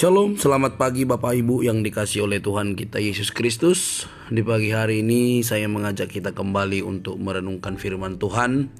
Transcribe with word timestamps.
Shalom, 0.00 0.40
selamat 0.40 0.80
pagi 0.80 1.04
Bapak 1.04 1.36
Ibu 1.36 1.60
yang 1.60 1.84
dikasih 1.84 2.24
oleh 2.24 2.40
Tuhan 2.40 2.72
kita 2.72 3.04
Yesus 3.04 3.36
Kristus. 3.36 4.08
Di 4.32 4.40
pagi 4.40 4.72
hari 4.72 5.04
ini 5.04 5.44
saya 5.44 5.68
mengajak 5.68 6.08
kita 6.08 6.32
kembali 6.32 6.80
untuk 6.80 7.20
merenungkan 7.20 7.76
firman 7.76 8.16
Tuhan 8.16 8.72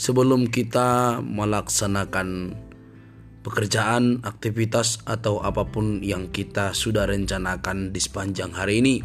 sebelum 0.00 0.48
kita 0.48 1.20
melaksanakan 1.20 2.56
pekerjaan, 3.44 4.24
aktivitas 4.24 5.04
atau 5.04 5.44
apa 5.44 5.68
pun 5.68 6.00
yang 6.00 6.32
kita 6.32 6.72
sudah 6.72 7.04
rencanakan 7.04 7.92
di 7.92 8.00
sepanjang 8.00 8.56
hari 8.56 8.80
ini. 8.80 9.04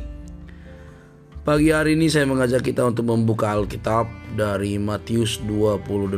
Pagi 1.43 1.67
hari 1.75 1.99
ini 1.99 2.07
saya 2.07 2.31
mengajak 2.31 2.63
kita 2.63 2.87
untuk 2.87 3.11
membuka 3.11 3.51
Alkitab 3.51 4.07
dari 4.39 4.79
Matius 4.79 5.43
28 5.43 6.15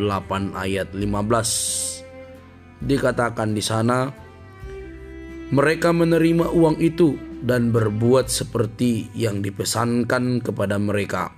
ayat 0.54 0.94
15. 0.94 2.86
Dikatakan 2.86 3.50
di 3.58 3.66
sana, 3.66 4.23
mereka 5.54 5.94
menerima 5.94 6.50
uang 6.50 6.82
itu 6.82 7.14
dan 7.46 7.70
berbuat 7.70 8.26
seperti 8.26 9.14
yang 9.14 9.46
dipesankan 9.46 10.42
kepada 10.42 10.82
mereka. 10.82 11.30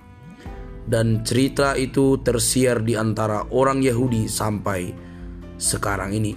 Dan 0.88 1.20
cerita 1.20 1.76
itu 1.76 2.16
tersiar 2.24 2.80
di 2.80 2.96
antara 2.96 3.44
orang 3.52 3.84
Yahudi 3.84 4.24
sampai 4.24 4.88
sekarang 5.60 6.16
ini. 6.16 6.32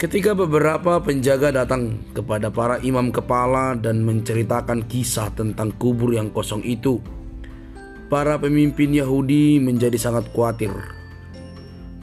Ketika 0.00 0.32
beberapa 0.32 1.04
penjaga 1.04 1.52
datang 1.52 2.00
kepada 2.16 2.48
para 2.48 2.80
imam 2.80 3.12
kepala 3.12 3.76
dan 3.76 4.00
menceritakan 4.00 4.88
kisah 4.88 5.28
tentang 5.36 5.68
kubur 5.76 6.16
yang 6.16 6.32
kosong 6.32 6.64
itu, 6.64 6.96
para 8.08 8.40
pemimpin 8.40 8.96
Yahudi 8.96 9.60
menjadi 9.60 10.00
sangat 10.00 10.32
khawatir. 10.32 10.72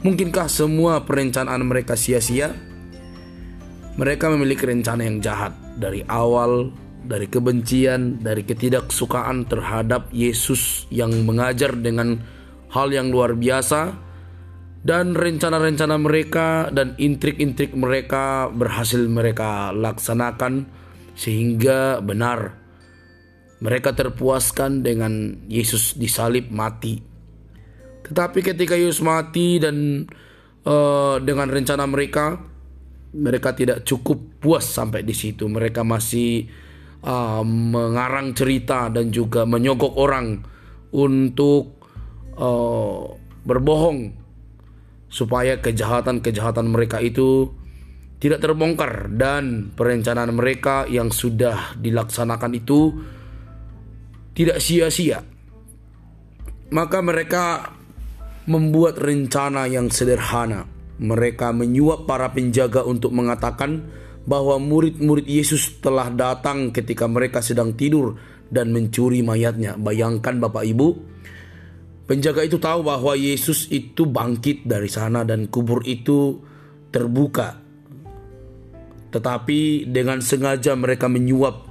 Mungkinkah 0.06 0.46
semua 0.46 1.02
perencanaan 1.02 1.66
mereka 1.66 1.98
sia-sia? 1.98 2.69
Mereka 4.00 4.32
memiliki 4.32 4.64
rencana 4.64 5.04
yang 5.04 5.20
jahat 5.20 5.52
dari 5.76 6.00
awal, 6.08 6.72
dari 7.04 7.28
kebencian, 7.28 8.24
dari 8.24 8.48
ketidaksukaan 8.48 9.44
terhadap 9.44 10.08
Yesus 10.08 10.88
yang 10.88 11.12
mengajar 11.28 11.76
dengan 11.76 12.16
hal 12.72 12.88
yang 12.96 13.12
luar 13.12 13.36
biasa, 13.36 13.92
dan 14.80 15.12
rencana-rencana 15.12 16.00
mereka 16.00 16.72
dan 16.72 16.96
intrik-intrik 16.96 17.76
mereka 17.76 18.48
berhasil 18.48 19.04
mereka 19.04 19.76
laksanakan 19.76 20.64
sehingga 21.12 22.00
benar 22.00 22.56
mereka 23.60 23.92
terpuaskan 23.92 24.80
dengan 24.80 25.44
Yesus 25.44 25.92
disalib 26.00 26.48
mati. 26.48 26.96
Tetapi 28.08 28.40
ketika 28.40 28.72
Yesus 28.72 29.04
mati 29.04 29.60
dan 29.60 30.08
uh, 30.64 31.20
dengan 31.20 31.52
rencana 31.52 31.84
mereka 31.84 32.40
mereka 33.10 33.54
tidak 33.54 33.82
cukup 33.82 34.38
puas 34.38 34.62
sampai 34.62 35.02
di 35.02 35.14
situ. 35.14 35.50
Mereka 35.50 35.82
masih 35.82 36.46
uh, 37.02 37.42
mengarang 37.42 38.30
cerita 38.36 38.86
dan 38.92 39.10
juga 39.10 39.42
menyogok 39.42 39.94
orang 39.98 40.38
untuk 40.94 41.82
uh, 42.38 43.02
berbohong 43.42 44.14
supaya 45.10 45.58
kejahatan-kejahatan 45.58 46.70
mereka 46.70 47.02
itu 47.02 47.50
tidak 48.22 48.44
terbongkar 48.44 49.10
dan 49.10 49.74
perencanaan 49.74 50.30
mereka 50.36 50.86
yang 50.86 51.10
sudah 51.10 51.74
dilaksanakan 51.74 52.52
itu 52.52 52.94
tidak 54.36 54.62
sia-sia. 54.62 55.24
Maka 56.70 57.02
mereka 57.02 57.74
membuat 58.46 59.02
rencana 59.02 59.66
yang 59.66 59.90
sederhana 59.90 60.79
mereka 61.00 61.48
menyuap 61.56 62.04
para 62.04 62.28
penjaga 62.28 62.84
untuk 62.84 63.16
mengatakan 63.16 63.88
bahwa 64.28 64.60
murid-murid 64.60 65.24
Yesus 65.24 65.80
telah 65.80 66.12
datang 66.12 66.76
ketika 66.76 67.08
mereka 67.08 67.40
sedang 67.40 67.72
tidur 67.72 68.20
dan 68.52 68.68
mencuri 68.68 69.24
mayatnya. 69.24 69.80
Bayangkan 69.80 70.36
Bapak 70.36 70.68
Ibu, 70.68 70.88
penjaga 72.04 72.44
itu 72.44 72.60
tahu 72.60 72.84
bahwa 72.84 73.16
Yesus 73.16 73.72
itu 73.72 74.04
bangkit 74.04 74.68
dari 74.68 74.92
sana 74.92 75.24
dan 75.24 75.48
kubur 75.48 75.80
itu 75.88 76.36
terbuka. 76.92 77.56
Tetapi 79.10 79.88
dengan 79.88 80.20
sengaja 80.20 80.76
mereka 80.76 81.08
menyuap 81.08 81.66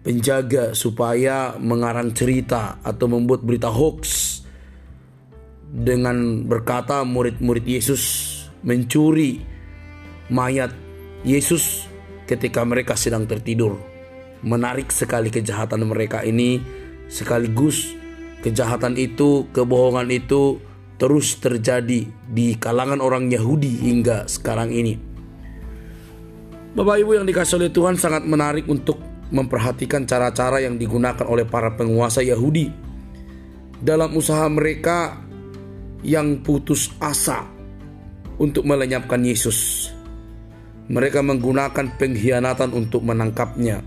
penjaga 0.00 0.72
supaya 0.72 1.58
mengarang 1.60 2.14
cerita 2.16 2.80
atau 2.80 3.04
membuat 3.10 3.44
berita 3.44 3.68
hoax 3.68 4.29
dengan 5.70 6.42
berkata 6.50 7.06
murid-murid 7.06 7.62
Yesus 7.62 8.02
mencuri 8.66 9.38
mayat 10.26 10.74
Yesus 11.22 11.86
ketika 12.26 12.66
mereka 12.66 12.98
sedang 12.98 13.24
tertidur. 13.30 13.78
Menarik 14.42 14.90
sekali 14.90 15.30
kejahatan 15.30 15.86
mereka 15.86 16.26
ini 16.26 16.58
sekaligus 17.06 17.94
kejahatan 18.40 18.96
itu, 18.96 19.46
kebohongan 19.52 20.08
itu 20.10 20.58
terus 21.00 21.36
terjadi 21.40 22.08
di 22.28 22.46
kalangan 22.60 23.00
orang 23.00 23.32
Yahudi 23.32 23.80
hingga 23.88 24.28
sekarang 24.28 24.72
ini. 24.72 24.96
Bapak 26.70 27.02
Ibu 27.02 27.20
yang 27.20 27.26
dikasih 27.26 27.56
oleh 27.56 27.72
Tuhan 27.72 27.96
sangat 27.98 28.24
menarik 28.24 28.68
untuk 28.70 29.00
memperhatikan 29.30 30.06
cara-cara 30.06 30.62
yang 30.62 30.76
digunakan 30.76 31.26
oleh 31.26 31.46
para 31.46 31.74
penguasa 31.74 32.22
Yahudi 32.22 32.70
dalam 33.80 34.12
usaha 34.14 34.44
mereka 34.46 35.29
yang 36.04 36.40
putus 36.40 36.92
asa 37.00 37.44
untuk 38.40 38.64
melenyapkan 38.64 39.20
Yesus. 39.20 39.90
Mereka 40.90 41.22
menggunakan 41.22 41.86
pengkhianatan 42.00 42.74
untuk 42.74 43.06
menangkapnya. 43.06 43.78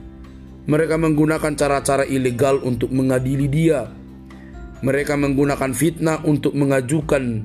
Mereka 0.63 0.95
menggunakan 0.95 1.53
cara-cara 1.59 2.07
ilegal 2.07 2.63
untuk 2.63 2.87
mengadili 2.95 3.51
dia. 3.51 3.91
Mereka 4.79 5.19
menggunakan 5.19 5.71
fitnah 5.75 6.23
untuk 6.23 6.55
mengajukan 6.55 7.43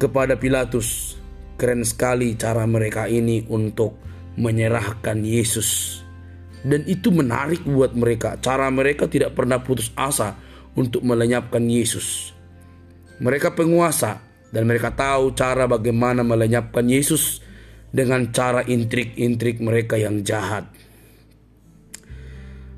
kepada 0.00 0.40
Pilatus. 0.40 1.20
Keren 1.60 1.84
sekali 1.84 2.34
cara 2.40 2.64
mereka 2.64 3.04
ini 3.04 3.44
untuk 3.52 4.00
menyerahkan 4.40 5.22
Yesus. 5.22 6.00
Dan 6.64 6.88
itu 6.88 7.12
menarik 7.12 7.60
buat 7.68 7.92
mereka. 7.92 8.40
Cara 8.40 8.72
mereka 8.72 9.04
tidak 9.04 9.36
pernah 9.36 9.60
putus 9.60 9.92
asa 9.92 10.40
untuk 10.74 11.04
melenyapkan 11.04 11.62
Yesus. 11.62 12.33
Mereka 13.22 13.54
penguasa 13.54 14.18
dan 14.50 14.70
mereka 14.70 14.94
tahu 14.94 15.34
cara 15.34 15.66
bagaimana 15.66 16.22
melenyapkan 16.22 16.86
Yesus 16.86 17.42
dengan 17.94 18.34
cara 18.34 18.66
intrik-intrik 18.66 19.62
mereka 19.62 19.94
yang 19.94 20.22
jahat. 20.26 20.66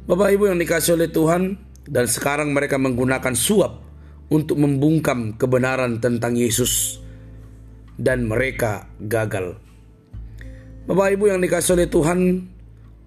Bapak 0.06 0.28
Ibu 0.36 0.52
yang 0.52 0.60
dikasih 0.60 1.00
oleh 1.00 1.08
Tuhan 1.08 1.56
dan 1.88 2.04
sekarang 2.06 2.52
mereka 2.52 2.76
menggunakan 2.76 3.32
suap 3.32 3.80
untuk 4.28 4.60
membungkam 4.60 5.34
kebenaran 5.34 5.98
tentang 5.98 6.36
Yesus 6.36 7.00
dan 7.96 8.28
mereka 8.28 8.86
gagal. 9.00 9.56
Bapak 10.86 11.08
Ibu 11.18 11.24
yang 11.32 11.40
dikasih 11.42 11.74
oleh 11.74 11.88
Tuhan, 11.90 12.18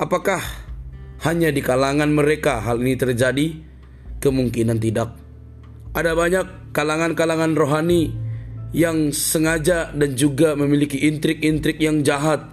apakah 0.01 0.43
hanya 1.23 1.53
di 1.53 1.61
kalangan 1.63 2.11
mereka 2.11 2.59
hal 2.59 2.81
ini 2.83 2.99
terjadi? 2.99 3.47
Kemungkinan 4.19 4.79
tidak. 4.83 5.28
Ada 5.93 6.13
banyak 6.13 6.73
kalangan-kalangan 6.73 7.57
rohani 7.57 8.13
yang 8.75 9.09
sengaja 9.09 9.89
dan 9.89 10.13
juga 10.13 10.53
memiliki 10.53 11.01
intrik-intrik 11.01 11.81
yang 11.81 12.05
jahat, 12.05 12.45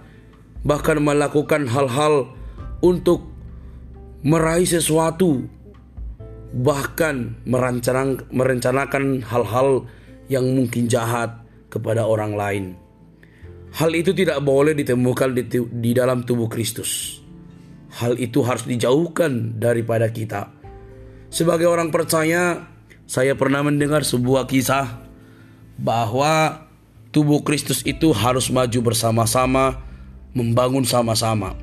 bahkan 0.65 0.97
melakukan 0.97 1.69
hal-hal 1.69 2.33
untuk 2.81 3.29
meraih 4.25 4.65
sesuatu, 4.65 5.45
bahkan 6.57 7.37
merencanakan, 7.45 8.25
merencanakan 8.33 9.21
hal-hal 9.21 9.85
yang 10.27 10.45
mungkin 10.57 10.89
jahat 10.89 11.37
kepada 11.69 12.09
orang 12.09 12.33
lain. 12.33 12.65
Hal 13.77 13.93
itu 13.93 14.15
tidak 14.17 14.41
boleh 14.41 14.73
ditemukan 14.73 15.37
di, 15.37 15.43
di 15.61 15.91
dalam 15.93 16.25
tubuh 16.25 16.49
Kristus. 16.49 17.21
Hal 18.01 18.17
itu 18.17 18.41
harus 18.41 18.65
dijauhkan 18.65 19.61
daripada 19.61 20.09
kita. 20.09 20.49
Sebagai 21.29 21.67
orang 21.69 21.93
percaya, 21.93 22.57
saya 23.07 23.39
pernah 23.39 23.63
mendengar 23.63 24.03
sebuah 24.03 24.51
kisah 24.51 24.99
bahwa 25.79 26.67
tubuh 27.15 27.39
Kristus 27.39 27.79
itu 27.87 28.11
harus 28.11 28.51
maju 28.51 28.91
bersama-sama, 28.91 29.79
membangun 30.35 30.83
sama-sama. 30.83 31.55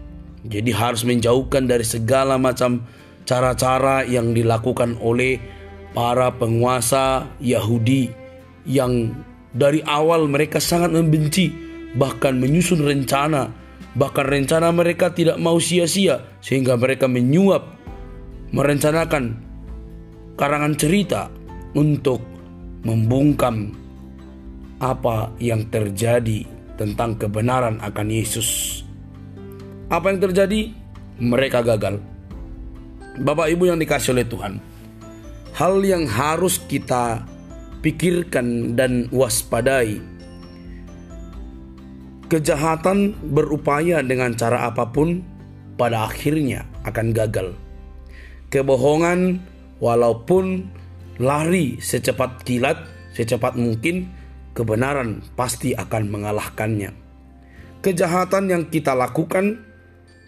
Jadi 0.48 0.72
harus 0.72 1.04
menjauhkan 1.04 1.68
dari 1.68 1.84
segala 1.84 2.40
macam 2.40 2.88
cara-cara 3.28 4.08
yang 4.08 4.32
dilakukan 4.32 4.96
oleh 5.04 5.36
para 5.92 6.32
penguasa 6.32 7.28
Yahudi 7.40 8.08
yang 8.64 9.12
dari 9.52 9.84
awal 9.84 10.26
mereka 10.26 10.58
sangat 10.58 10.90
membenci 10.90 11.52
bahkan 11.94 12.36
menyusun 12.36 12.82
rencana 12.82 13.54
bahkan 13.94 14.26
rencana 14.26 14.74
mereka 14.74 15.14
tidak 15.14 15.38
mau 15.38 15.62
sia-sia 15.62 16.26
sehingga 16.42 16.74
mereka 16.74 17.06
menyuap 17.06 17.62
merencanakan 18.50 19.53
karangan 20.34 20.74
cerita 20.74 21.30
untuk 21.74 22.22
membungkam 22.82 23.74
apa 24.82 25.32
yang 25.38 25.66
terjadi 25.70 26.44
tentang 26.74 27.16
kebenaran 27.16 27.78
akan 27.80 28.08
Yesus. 28.10 28.82
Apa 29.88 30.10
yang 30.10 30.20
terjadi? 30.20 30.74
Mereka 31.22 31.62
gagal. 31.62 32.02
Bapak 33.14 33.46
Ibu 33.46 33.70
yang 33.70 33.78
dikasih 33.78 34.10
oleh 34.10 34.26
Tuhan, 34.26 34.58
hal 35.54 35.78
yang 35.86 36.02
harus 36.10 36.58
kita 36.66 37.22
pikirkan 37.78 38.74
dan 38.74 39.06
waspadai. 39.14 40.02
Kejahatan 42.26 43.14
berupaya 43.30 44.02
dengan 44.02 44.34
cara 44.34 44.66
apa 44.66 44.90
pun 44.90 45.22
pada 45.78 46.10
akhirnya 46.10 46.66
akan 46.82 47.14
gagal. 47.14 47.54
Kebohongan 48.50 49.38
walaupun 49.78 50.68
lari 51.22 51.78
secepat 51.78 52.42
kilat, 52.42 52.78
secepat 53.14 53.54
mungkin, 53.54 54.10
kebenaran 54.54 55.22
pasti 55.34 55.74
akan 55.74 56.10
mengalahkannya. 56.10 56.90
Kejahatan 57.84 58.48
yang 58.48 58.64
kita 58.72 58.96
lakukan 58.96 59.60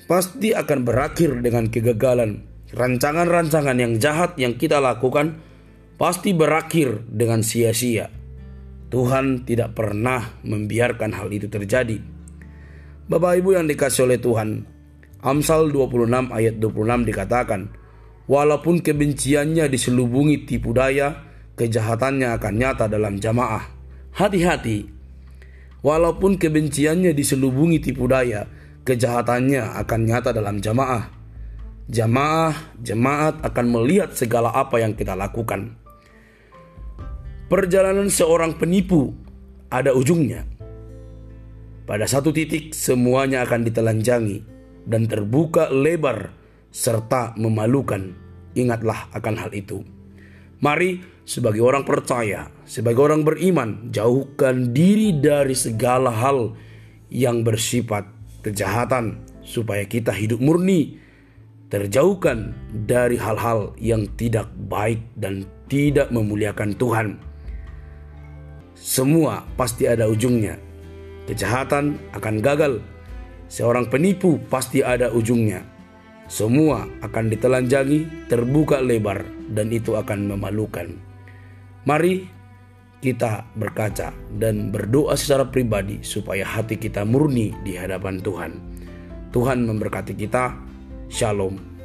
pasti 0.07 0.53
akan 0.53 0.85
berakhir 0.85 1.41
dengan 1.41 1.73
kegagalan. 1.73 2.45
Rancangan-rancangan 2.67 3.79
yang 3.79 3.97
jahat 4.03 4.35
yang 4.37 4.59
kita 4.59 4.83
lakukan 4.83 5.39
pasti 5.97 6.35
berakhir 6.37 7.07
dengan 7.09 7.41
sia-sia. 7.41 8.11
Tuhan 8.87 9.43
tidak 9.49 9.75
pernah 9.75 10.39
membiarkan 10.47 11.11
hal 11.15 11.33
itu 11.35 11.51
terjadi. 11.51 11.99
Bapak 13.07 13.39
Ibu 13.43 13.55
yang 13.55 13.67
dikasih 13.71 14.07
oleh 14.07 14.19
Tuhan, 14.19 14.67
Amsal 15.23 15.71
26 15.71 16.31
ayat 16.31 16.55
26 16.59 17.09
dikatakan, 17.09 17.61
Walaupun 18.27 18.83
kebenciannya 18.83 19.71
diselubungi 19.71 20.51
tipu 20.51 20.75
daya, 20.75 21.23
kejahatannya 21.55 22.35
akan 22.35 22.55
nyata 22.59 22.91
dalam 22.91 23.23
jamaah. 23.23 23.63
Hati-hati, 24.19 24.91
walaupun 25.87 26.35
kebenciannya 26.35 27.15
diselubungi 27.15 27.79
tipu 27.79 28.11
daya, 28.11 28.51
kejahatannya 28.83 29.79
akan 29.79 30.01
nyata 30.03 30.31
dalam 30.35 30.59
jamaah. 30.59 31.07
Jamaah, 31.87 32.75
jemaat 32.83 33.47
akan 33.47 33.67
melihat 33.71 34.11
segala 34.11 34.51
apa 34.51 34.83
yang 34.83 34.99
kita 34.99 35.15
lakukan. 35.15 35.79
Perjalanan 37.47 38.11
seorang 38.11 38.59
penipu 38.59 39.15
ada 39.71 39.95
ujungnya. 39.95 40.43
Pada 41.87 42.11
satu 42.11 42.35
titik 42.35 42.75
semuanya 42.75 43.47
akan 43.47 43.63
ditelanjangi 43.63 44.43
dan 44.83 45.07
terbuka 45.07 45.71
lebar 45.71 46.35
serta 46.77 47.33
memalukan. 47.41 48.13
Ingatlah 48.53 49.09
akan 49.17 49.35
hal 49.41 49.51
itu. 49.57 49.81
Mari 50.61 51.01
sebagai 51.25 51.65
orang 51.65 51.89
percaya, 51.89 52.53
sebagai 52.69 53.01
orang 53.01 53.25
beriman, 53.25 53.89
jauhkan 53.89 54.77
diri 54.77 55.17
dari 55.17 55.57
segala 55.57 56.13
hal 56.13 56.53
yang 57.09 57.41
bersifat 57.41 58.05
kejahatan 58.45 59.25
supaya 59.41 59.89
kita 59.89 60.13
hidup 60.13 60.41
murni, 60.41 61.01
terjauhkan 61.73 62.53
dari 62.85 63.17
hal-hal 63.17 63.73
yang 63.81 64.05
tidak 64.17 64.49
baik 64.69 65.01
dan 65.17 65.49
tidak 65.69 66.13
memuliakan 66.13 66.77
Tuhan. 66.77 67.09
Semua 68.77 69.45
pasti 69.57 69.89
ada 69.89 70.09
ujungnya. 70.09 70.61
Kejahatan 71.27 71.99
akan 72.15 72.35
gagal. 72.39 72.79
Seorang 73.51 73.91
penipu 73.91 74.39
pasti 74.47 74.81
ada 74.85 75.11
ujungnya. 75.11 75.76
Semua 76.27 76.83
akan 77.07 77.31
ditelanjangi, 77.31 78.27
terbuka 78.27 78.83
lebar, 78.83 79.23
dan 79.55 79.71
itu 79.71 79.95
akan 79.95 80.35
memalukan. 80.35 80.91
Mari 81.87 82.27
kita 82.99 83.47
berkaca 83.55 84.11
dan 84.35 84.75
berdoa 84.75 85.15
secara 85.15 85.47
pribadi 85.47 86.03
supaya 86.03 86.43
hati 86.43 86.75
kita 86.83 87.07
murni 87.07 87.55
di 87.63 87.79
hadapan 87.79 88.19
Tuhan. 88.19 88.53
Tuhan 89.31 89.69
memberkati 89.71 90.19
kita. 90.19 90.59
Shalom. 91.07 91.76